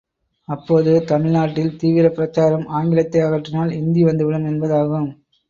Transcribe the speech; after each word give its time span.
அப்போது 0.47 1.03
தமிழ்நாட்டில் 1.03 1.75
தீவிரப் 1.75 2.15
பிரச்சாரம் 2.15 2.65
ஆங்கிலத்தை 2.71 3.21
அகற்றினால் 3.21 3.71
இந்தி 3.73 4.03
வந்துவிடும் 4.03 4.49
என்பதாகும். 4.49 5.09